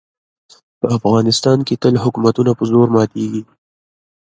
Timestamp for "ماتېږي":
2.95-3.41